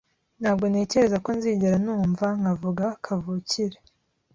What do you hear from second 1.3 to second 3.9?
nzigera numva nkavuga kavukire.